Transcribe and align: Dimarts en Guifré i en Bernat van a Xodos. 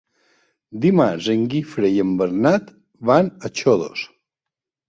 Dimarts 0.85 1.27
en 1.33 1.43
Guifré 1.51 1.91
i 1.97 2.01
en 2.05 2.15
Bernat 2.23 2.73
van 3.11 3.31
a 3.47 3.53
Xodos. 3.61 4.09